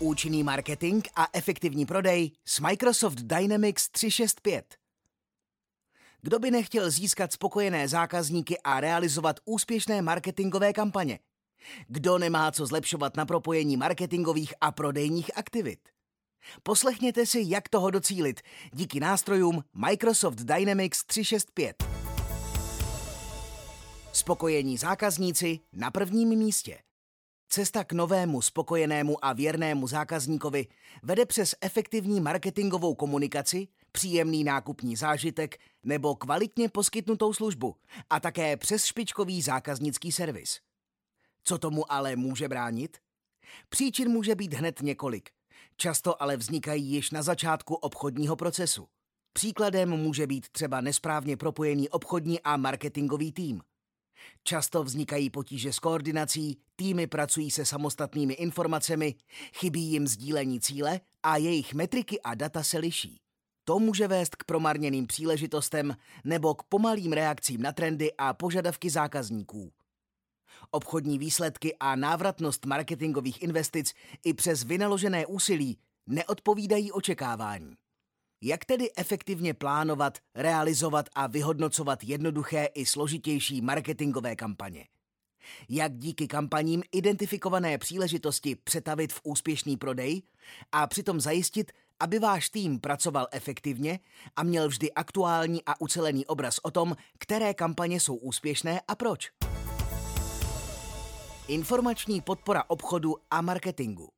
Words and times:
Účinný 0.00 0.42
marketing 0.42 1.06
a 1.16 1.28
efektivní 1.32 1.86
prodej 1.86 2.30
s 2.44 2.60
Microsoft 2.60 3.18
Dynamics 3.18 3.88
365. 3.88 4.74
Kdo 6.20 6.38
by 6.38 6.50
nechtěl 6.50 6.90
získat 6.90 7.32
spokojené 7.32 7.88
zákazníky 7.88 8.58
a 8.58 8.80
realizovat 8.80 9.36
úspěšné 9.44 10.02
marketingové 10.02 10.72
kampaně? 10.72 11.18
Kdo 11.88 12.18
nemá 12.18 12.52
co 12.52 12.66
zlepšovat 12.66 13.16
na 13.16 13.26
propojení 13.26 13.76
marketingových 13.76 14.54
a 14.60 14.72
prodejních 14.72 15.30
aktivit? 15.36 15.88
Poslechněte 16.62 17.26
si, 17.26 17.42
jak 17.46 17.68
toho 17.68 17.90
docílit 17.90 18.40
díky 18.72 19.00
nástrojům 19.00 19.64
Microsoft 19.74 20.38
Dynamics 20.38 21.04
365. 21.04 21.84
Spokojení 24.12 24.78
zákazníci 24.78 25.60
na 25.72 25.90
prvním 25.90 26.28
místě. 26.28 26.78
Cesta 27.50 27.84
k 27.84 27.92
novému, 27.92 28.42
spokojenému 28.42 29.24
a 29.24 29.32
věrnému 29.32 29.88
zákazníkovi 29.88 30.66
vede 31.02 31.26
přes 31.26 31.54
efektivní 31.60 32.20
marketingovou 32.20 32.94
komunikaci, 32.94 33.68
příjemný 33.92 34.44
nákupní 34.44 34.96
zážitek 34.96 35.58
nebo 35.82 36.16
kvalitně 36.16 36.68
poskytnutou 36.68 37.32
službu 37.32 37.76
a 38.10 38.20
také 38.20 38.56
přes 38.56 38.84
špičkový 38.84 39.42
zákaznický 39.42 40.12
servis. 40.12 40.60
Co 41.44 41.58
tomu 41.58 41.92
ale 41.92 42.16
může 42.16 42.48
bránit? 42.48 42.98
Příčin 43.68 44.08
může 44.08 44.34
být 44.34 44.54
hned 44.54 44.82
několik. 44.82 45.30
Často 45.76 46.22
ale 46.22 46.36
vznikají 46.36 46.84
již 46.84 47.10
na 47.10 47.22
začátku 47.22 47.74
obchodního 47.74 48.36
procesu. 48.36 48.88
Příkladem 49.32 49.90
může 49.90 50.26
být 50.26 50.48
třeba 50.48 50.80
nesprávně 50.80 51.36
propojený 51.36 51.88
obchodní 51.88 52.40
a 52.40 52.56
marketingový 52.56 53.32
tým. 53.32 53.62
Často 54.44 54.84
vznikají 54.84 55.30
potíže 55.30 55.72
s 55.72 55.78
koordinací, 55.78 56.58
týmy 56.76 57.06
pracují 57.06 57.50
se 57.50 57.66
samostatnými 57.66 58.34
informacemi, 58.34 59.14
chybí 59.54 59.82
jim 59.82 60.08
sdílení 60.08 60.60
cíle 60.60 61.00
a 61.22 61.36
jejich 61.36 61.74
metriky 61.74 62.20
a 62.20 62.34
data 62.34 62.62
se 62.62 62.78
liší. 62.78 63.20
To 63.64 63.78
může 63.78 64.08
vést 64.08 64.36
k 64.36 64.44
promarněným 64.44 65.06
příležitostem 65.06 65.96
nebo 66.24 66.54
k 66.54 66.62
pomalým 66.62 67.12
reakcím 67.12 67.62
na 67.62 67.72
trendy 67.72 68.12
a 68.18 68.34
požadavky 68.34 68.90
zákazníků. 68.90 69.72
Obchodní 70.70 71.18
výsledky 71.18 71.76
a 71.80 71.96
návratnost 71.96 72.66
marketingových 72.66 73.42
investic 73.42 73.94
i 74.24 74.34
přes 74.34 74.64
vynaložené 74.64 75.26
úsilí 75.26 75.78
neodpovídají 76.06 76.92
očekávání. 76.92 77.76
Jak 78.42 78.64
tedy 78.64 78.88
efektivně 78.96 79.54
plánovat, 79.54 80.18
realizovat 80.34 81.08
a 81.14 81.26
vyhodnocovat 81.26 82.04
jednoduché 82.04 82.68
i 82.74 82.86
složitější 82.86 83.60
marketingové 83.60 84.36
kampaně? 84.36 84.86
Jak 85.68 85.98
díky 85.98 86.28
kampaním 86.28 86.82
identifikované 86.92 87.78
příležitosti 87.78 88.56
přetavit 88.56 89.12
v 89.12 89.20
úspěšný 89.24 89.76
prodej 89.76 90.22
a 90.72 90.86
přitom 90.86 91.20
zajistit, 91.20 91.72
aby 92.00 92.18
váš 92.18 92.50
tým 92.50 92.80
pracoval 92.80 93.26
efektivně 93.30 94.00
a 94.36 94.42
měl 94.42 94.68
vždy 94.68 94.92
aktuální 94.92 95.62
a 95.66 95.80
ucelený 95.80 96.26
obraz 96.26 96.58
o 96.62 96.70
tom, 96.70 96.96
které 97.18 97.54
kampaně 97.54 98.00
jsou 98.00 98.16
úspěšné 98.16 98.80
a 98.88 98.94
proč? 98.94 99.30
Informační 101.48 102.20
podpora 102.20 102.64
obchodu 102.68 103.16
a 103.30 103.40
marketingu. 103.40 104.17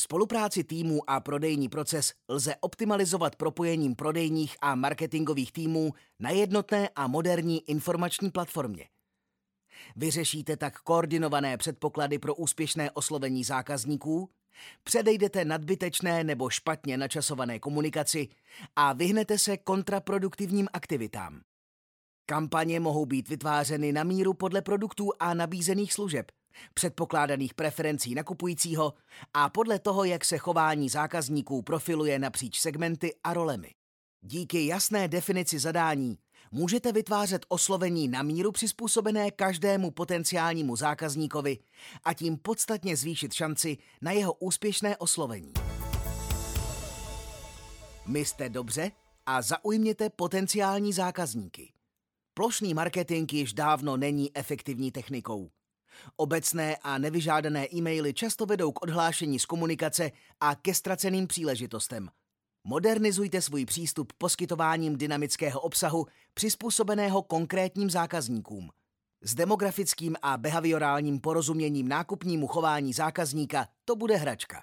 Spolupráci 0.00 0.64
týmů 0.64 1.10
a 1.10 1.20
prodejní 1.20 1.68
proces 1.68 2.12
lze 2.28 2.54
optimalizovat 2.60 3.36
propojením 3.36 3.94
prodejních 3.94 4.56
a 4.60 4.74
marketingových 4.74 5.52
týmů 5.52 5.92
na 6.20 6.30
jednotné 6.30 6.88
a 6.96 7.06
moderní 7.06 7.70
informační 7.70 8.30
platformě. 8.30 8.88
Vyřešíte 9.96 10.56
tak 10.56 10.78
koordinované 10.80 11.56
předpoklady 11.56 12.18
pro 12.18 12.34
úspěšné 12.34 12.90
oslovení 12.90 13.44
zákazníků, 13.44 14.30
předejdete 14.84 15.44
nadbytečné 15.44 16.24
nebo 16.24 16.50
špatně 16.50 16.96
načasované 16.96 17.58
komunikaci 17.58 18.28
a 18.76 18.92
vyhnete 18.92 19.38
se 19.38 19.56
kontraproduktivním 19.56 20.68
aktivitám. 20.72 21.40
Kampaně 22.26 22.80
mohou 22.80 23.06
být 23.06 23.28
vytvářeny 23.28 23.92
na 23.92 24.04
míru 24.04 24.34
podle 24.34 24.62
produktů 24.62 25.10
a 25.18 25.34
nabízených 25.34 25.92
služeb– 25.92 26.26
předpokládaných 26.74 27.54
preferencí 27.54 28.14
nakupujícího 28.14 28.94
a 29.34 29.48
podle 29.48 29.78
toho, 29.78 30.04
jak 30.04 30.24
se 30.24 30.38
chování 30.38 30.88
zákazníků 30.88 31.62
profiluje 31.62 32.18
napříč 32.18 32.60
segmenty 32.60 33.14
a 33.24 33.34
rolemi. 33.34 33.74
Díky 34.22 34.66
jasné 34.66 35.08
definici 35.08 35.58
zadání 35.58 36.18
můžete 36.50 36.92
vytvářet 36.92 37.46
oslovení 37.48 38.08
na 38.08 38.22
míru 38.22 38.52
přizpůsobené 38.52 39.30
každému 39.30 39.90
potenciálnímu 39.90 40.76
zákazníkovi 40.76 41.58
a 42.04 42.14
tím 42.14 42.38
podstatně 42.38 42.96
zvýšit 42.96 43.32
šanci 43.32 43.78
na 44.02 44.12
jeho 44.12 44.32
úspěšné 44.32 44.96
oslovení. 44.96 45.52
Myslte 48.06 48.48
dobře 48.48 48.90
a 49.26 49.42
zaujměte 49.42 50.10
potenciální 50.10 50.92
zákazníky. 50.92 51.72
Plošný 52.34 52.74
marketing 52.74 53.32
již 53.32 53.52
dávno 53.52 53.96
není 53.96 54.36
efektivní 54.36 54.92
technikou. 54.92 55.50
Obecné 56.16 56.76
a 56.76 56.98
nevyžádané 56.98 57.66
e-maily 57.74 58.14
často 58.14 58.46
vedou 58.46 58.72
k 58.72 58.82
odhlášení 58.82 59.38
z 59.38 59.46
komunikace 59.46 60.10
a 60.40 60.54
ke 60.54 60.74
ztraceným 60.74 61.26
příležitostem. 61.26 62.08
Modernizujte 62.64 63.42
svůj 63.42 63.64
přístup 63.64 64.12
poskytováním 64.18 64.96
dynamického 64.96 65.60
obsahu 65.60 66.06
přizpůsobeného 66.34 67.22
konkrétním 67.22 67.90
zákazníkům. 67.90 68.70
S 69.22 69.34
demografickým 69.34 70.16
a 70.22 70.36
behaviorálním 70.36 71.20
porozuměním 71.20 71.88
nákupnímu 71.88 72.46
chování 72.46 72.92
zákazníka 72.92 73.66
to 73.84 73.96
bude 73.96 74.16
hračka. 74.16 74.62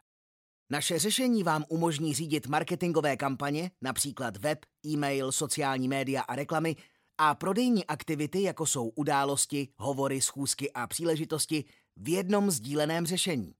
Naše 0.70 1.00
řešení 1.00 1.44
vám 1.44 1.66
umožní 1.70 2.14
řídit 2.14 2.48
marketingové 2.48 3.18
kampaně, 3.18 3.72
například 3.82 4.38
web, 4.38 4.60
e-mail, 4.86 5.32
sociální 5.32 5.88
média 5.88 6.22
a 6.22 6.36
reklamy, 6.36 6.76
a 7.18 7.36
prodejní 7.36 7.86
aktivity, 7.86 8.42
jako 8.42 8.66
jsou 8.66 8.88
události, 8.88 9.68
hovory, 9.78 10.22
schůzky 10.22 10.72
a 10.72 10.88
příležitosti, 10.88 11.66
v 11.98 12.10
jednom 12.10 12.52
sdíleném 12.52 13.06
řešení. 13.06 13.54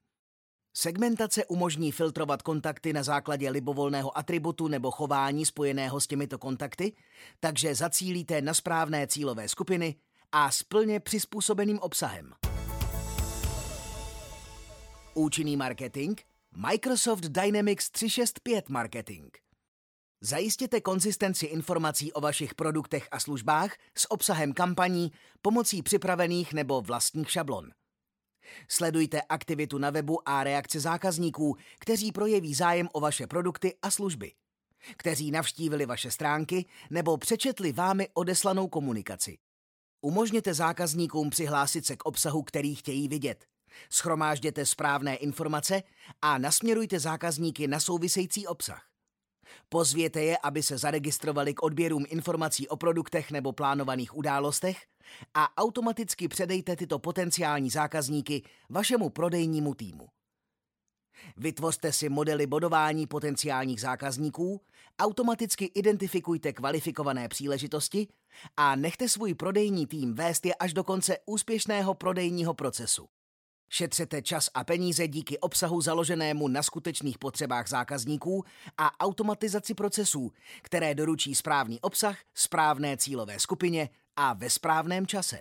Segmentace 0.74 1.46
umožní 1.46 1.92
filtrovat 1.92 2.42
kontakty 2.42 2.94
na 2.94 3.04
základě 3.04 3.50
libovolného 3.50 4.18
atributu 4.18 4.68
nebo 4.68 4.92
chování 4.92 5.46
spojeného 5.46 6.00
s 6.00 6.08
těmito 6.08 6.38
kontakty, 6.38 6.94
takže 7.40 7.76
zacílíte 7.76 8.42
na 8.42 8.54
správné 8.54 9.08
cílové 9.08 9.50
skupiny 9.50 9.96
a 10.32 10.52
s 10.52 10.64
plně 10.64 11.00
přizpůsobeným 11.00 11.80
obsahem. 11.80 12.34
Účinný 15.14 15.58
marketing 15.58 16.20
Microsoft 16.70 17.24
Dynamics 17.24 17.90
365 17.90 18.70
Marketing– 18.70 19.30
Zajistěte 20.22 20.82
konzistenci 20.82 21.46
informací 21.46 22.14
o 22.14 22.22
vašich 22.22 22.56
produktech 22.56 23.08
a 23.12 23.20
službách 23.20 23.78
s 23.98 24.12
obsahem 24.12 24.54
kampaní 24.54 25.12
pomocí 25.42 25.84
připravených 25.84 26.54
nebo 26.54 26.82
vlastních 26.82 27.32
šablon. 27.32 27.72
Sledujte 28.68 29.22
aktivitu 29.22 29.78
na 29.78 29.90
webu 29.90 30.30
a 30.30 30.44
reakce 30.44 30.80
zákazníků, 30.80 31.56
kteří 31.80 32.12
projeví 32.12 32.54
zájem 32.54 32.90
o 32.94 33.00
vaše 33.00 33.28
produkty 33.28 33.78
a 33.82 33.92
služby, 33.92 34.32
kteří 34.98 35.32
navštívili 35.32 35.86
vaše 35.86 36.12
stránky 36.12 36.66
nebo 36.90 37.18
přečetli 37.18 37.72
vámi 37.72 38.10
odeslanou 38.14 38.68
komunikaci. 38.68 39.38
Umožněte 40.02 40.54
zákazníkům 40.54 41.30
přihlásit 41.30 41.86
se 41.86 41.96
k 41.96 42.06
obsahu, 42.06 42.44
který 42.44 42.76
chtějí 42.76 43.08
vidět. 43.08 43.46
Schromážděte 43.90 44.66
správné 44.66 45.16
informace 45.16 45.84
a 46.22 46.38
nasměrujte 46.38 47.00
zákazníky 47.00 47.68
na 47.68 47.80
související 47.80 48.48
obsah. 48.48 48.97
Pozvěte 49.70 50.22
je, 50.22 50.38
aby 50.38 50.64
se 50.64 50.78
zaregistrovali 50.78 51.54
k 51.54 51.64
odběrům 51.64 52.06
informací 52.08 52.68
o 52.68 52.78
produktech 52.78 53.32
nebo 53.32 53.54
plánovaných 53.54 54.18
událostech 54.18 54.78
a 55.34 55.58
automaticky 55.58 56.28
předejte 56.28 56.76
tyto 56.76 57.00
potenciální 57.00 57.70
zákazníky 57.70 58.44
vašemu 58.70 59.10
prodejnímu 59.10 59.74
týmu. 59.74 60.08
Vytvořte 61.38 61.92
si 61.92 62.10
modely 62.10 62.48
bodování 62.48 63.08
potenciálních 63.08 63.82
zákazníků, 63.82 64.62
automaticky 65.00 65.66
identifikujte 65.66 66.54
kvalifikované 66.54 67.28
příležitosti 67.28 68.08
a 68.58 68.76
nechte 68.76 69.10
svůj 69.10 69.34
prodejní 69.34 69.88
tým 69.88 70.16
vést 70.16 70.46
je 70.46 70.56
až 70.56 70.74
do 70.74 70.84
konce 70.84 71.18
úspěšného 71.26 71.94
prodejního 71.94 72.54
procesu. 72.54 73.08
Šetřete 73.70 74.22
čas 74.22 74.50
a 74.54 74.64
peníze 74.64 75.08
díky 75.08 75.40
obsahu 75.40 75.82
založenému 75.82 76.48
na 76.48 76.64
skutečných 76.64 77.18
potřebách 77.18 77.70
zákazníků 77.70 78.44
a 78.78 79.00
automatizaci 79.00 79.74
procesů, 79.74 80.32
které 80.62 80.96
doručí 80.96 81.36
správný 81.36 81.82
obsah, 81.82 82.18
správné 82.34 82.98
cílové 82.98 83.40
skupině 83.40 83.90
a 84.16 84.34
ve 84.34 84.50
správném 84.50 85.08
čase. 85.08 85.40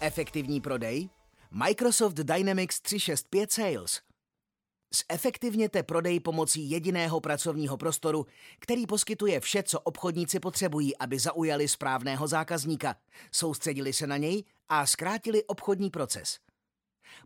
Efektivní 0.00 0.60
prodej 0.60 1.08
Microsoft 1.50 2.14
Dynamics 2.14 2.80
365 2.80 3.52
Sales– 3.52 4.00
Zefektivněte 4.94 5.82
prodej 5.82 6.20
pomocí 6.20 6.70
jediného 6.70 7.20
pracovního 7.20 7.76
prostoru, 7.76 8.26
který 8.58 8.86
poskytuje 8.86 9.40
vše, 9.40 9.62
co 9.62 9.80
obchodníci 9.80 10.40
potřebují, 10.40 10.96
aby 10.96 11.18
zaujali 11.18 11.68
správného 11.68 12.26
zákazníka, 12.26 12.96
soustředili 13.32 13.92
se 13.92 14.06
na 14.06 14.16
něj 14.16 14.44
a 14.68 14.86
zkrátili 14.86 15.44
obchodní 15.44 15.90
proces. 15.90 16.38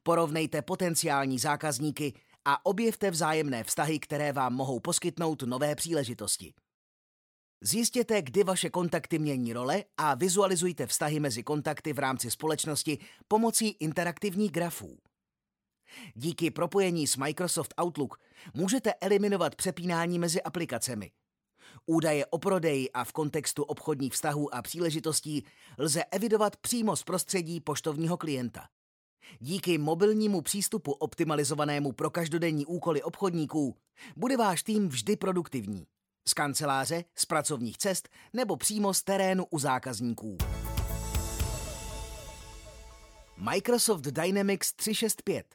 Porovnejte 0.03 0.63
potenciální 0.63 1.39
zákazníky 1.39 2.15
a 2.45 2.67
objevte 2.67 3.11
vzájemné 3.11 3.65
vztahy, 3.65 3.99
které 3.99 4.33
vám 4.33 4.55
mohou 4.55 4.81
poskytnout 4.81 5.43
nové 5.43 5.75
příležitosti. 5.75 6.55
Zjistěte, 7.63 8.23
kdy 8.23 8.45
vaše 8.45 8.71
kontakty 8.71 9.19
mění 9.19 9.53
role 9.53 9.85
a 9.97 10.15
vizualizujte 10.15 10.87
vztahy 10.87 11.21
mezi 11.21 11.43
kontakty 11.43 11.93
v 11.93 11.99
rámci 11.99 12.31
společnosti 12.31 12.99
pomocí 13.29 13.69
interaktivních 13.69 14.53
grafů. 14.53 14.99
Díky 16.15 16.51
propojení 16.51 17.07
s 17.07 17.17
Microsoft 17.17 17.75
Outlook 17.83 18.21
můžete 18.55 18.95
eliminovat 19.01 19.55
přepínání 19.55 20.19
mezi 20.19 20.43
aplikacemi. 20.43 21.11
Údaje 21.87 22.27
o 22.27 22.39
prodeji 22.39 22.91
a 22.91 23.05
v 23.05 23.13
kontextu 23.13 23.63
obchodních 23.63 24.13
vztahů 24.13 24.55
a 24.55 24.63
příležitostí 24.63 25.45
lze 25.79 26.05
evidovat 26.05 26.57
přímo 26.57 26.97
z 26.97 27.03
prostředí 27.03 27.61
poštovního 27.61 28.17
klienta. 28.17 28.69
Díky 29.41 29.79
mobilnímu 29.79 30.41
přístupu 30.43 30.93
optimalizovanému 30.93 31.93
pro 31.93 32.11
každodenní 32.11 32.67
úkoly 32.67 33.03
obchodníků 33.03 33.77
bude 34.17 34.37
váš 34.37 34.63
tým 34.63 34.89
vždy 34.89 35.17
produktivní. 35.17 35.87
Z 36.29 36.35
kanceláře, 36.35 37.05
z 37.15 37.25
pracovních 37.27 37.79
cest 37.79 38.09
nebo 38.33 38.57
přímo 38.57 38.95
z 38.95 39.03
terénu 39.03 39.47
u 39.51 39.59
zákazníků. 39.59 40.39
Microsoft 43.37 44.01
Dynamics 44.05 44.73
365 44.73 45.47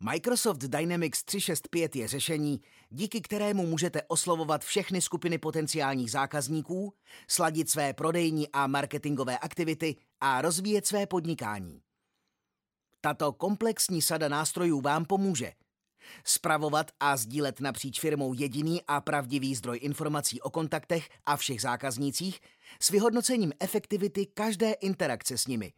Microsoft 0.00 0.58
Dynamics 0.58 1.24
365 1.24 1.96
je 1.96 2.08
řešení, 2.08 2.60
díky 2.90 3.20
kterému 3.20 3.66
můžete 3.66 4.02
oslovovat 4.02 4.64
všechny 4.64 5.00
skupiny 5.00 5.38
potenciálních 5.38 6.10
zákazníků, 6.10 6.94
sladit 7.28 7.70
své 7.70 7.92
prodejní 7.92 8.48
a 8.48 8.66
marketingové 8.66 9.38
aktivity 9.38 9.96
a 10.20 10.42
rozvíjet 10.42 10.86
své 10.86 11.06
podnikání. 11.06 11.82
Tato 13.00 13.32
komplexní 13.32 14.02
sada 14.02 14.28
nástrojů 14.28 14.80
vám 14.80 15.04
pomůže 15.04 15.52
spravovat 16.24 16.90
a 17.00 17.16
sdílet 17.16 17.60
napříč 17.60 18.00
firmou 18.00 18.32
jediný 18.32 18.82
a 18.88 19.00
pravdivý 19.00 19.54
zdroj 19.54 19.78
informací 19.82 20.40
o 20.40 20.50
kontaktech 20.50 21.08
a 21.26 21.36
všech 21.36 21.60
zákaznících 21.60 22.40
s 22.80 22.90
vyhodnocením 22.90 23.52
efektivity 23.60 24.26
každé 24.26 24.72
interakce 24.72 25.38
s 25.38 25.46
nimi 25.46 25.72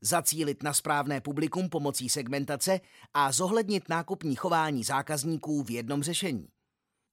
zacílit 0.00 0.62
na 0.62 0.74
správné 0.74 1.20
publikum 1.20 1.68
pomocí 1.68 2.08
segmentace 2.08 2.80
a 3.14 3.32
zohlednit 3.32 3.88
nákupní 3.88 4.36
chování 4.36 4.84
zákazníků 4.84 5.62
v 5.62 5.70
jednom 5.70 6.02
řešení. 6.02 6.48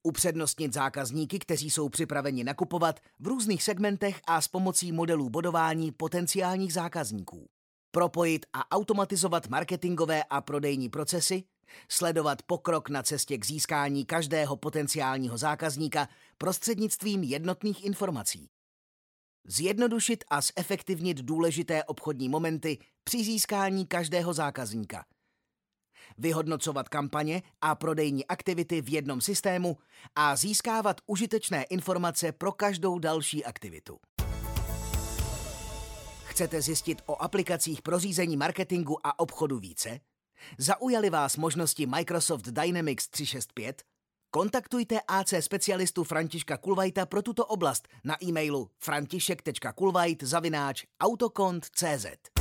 Upřednostnit 0.03 0.73
zákazníky, 0.73 1.39
kteří 1.39 1.69
jsou 1.69 1.89
připraveni 1.89 2.43
nakupovat 2.43 2.99
v 3.19 3.27
různých 3.27 3.63
segmentech 3.63 4.21
a 4.27 4.41
s 4.41 4.47
pomocí 4.47 4.91
modelů 4.91 5.29
bodování 5.29 5.91
potenciálních 5.91 6.73
zákazníků. 6.73 7.49
Propojit 7.91 8.45
a 8.53 8.71
automatizovat 8.71 9.47
marketingové 9.47 10.23
a 10.23 10.41
prodejní 10.41 10.89
procesy, 10.89 11.43
sledovat 11.89 12.41
pokrok 12.41 12.89
na 12.89 13.03
cestě 13.03 13.37
k 13.37 13.45
získání 13.45 14.05
každého 14.05 14.55
potenciálního 14.55 15.37
zákazníka 15.37 16.07
prostřednictvím 16.37 17.23
jednotných 17.23 17.85
informací 17.85 18.49
zjednodušit 19.47 20.23
a 20.29 20.41
zefektivnit 20.41 21.17
důležité 21.17 21.83
obchodní 21.83 22.29
momenty 22.29 22.77
při 23.03 23.23
získání 23.23 23.85
každého 23.85 24.33
zákazníka. 24.33 25.05
Vyhodnocovat 26.17 26.89
kampaně 26.89 27.41
a 27.61 27.75
prodejní 27.75 28.25
aktivity 28.25 28.81
v 28.81 28.89
jednom 28.89 29.21
systému 29.21 29.77
a 30.15 30.35
získávat 30.35 31.01
užitečné 31.05 31.63
informace 31.63 32.31
pro 32.31 32.51
každou 32.51 32.99
další 32.99 33.45
aktivitu. 33.45 33.97
Chcete 36.23 36.61
zjistit 36.61 37.01
o 37.05 37.21
aplikacích 37.21 37.81
pro 37.81 37.99
řízení 37.99 38.37
marketingu 38.37 39.07
a 39.07 39.19
obchodu 39.19 39.59
více? 39.59 39.99
Zaujali 40.57 41.09
vás 41.09 41.37
možnosti 41.37 41.85
Microsoft 41.85 42.45
Dynamics 42.45 43.07
365? 43.09 43.83
Kontaktujte 44.31 44.99
AC 45.07 45.41
specialistu 45.41 46.03
Františka 46.03 46.57
Kulvajta 46.57 47.05
pro 47.05 47.21
tuto 47.21 47.45
oblast 47.49 47.87
na 48.03 48.15
e-mailu 48.21 48.69
františek.kulvajt 48.79 50.23
autokont.cz. 50.99 52.36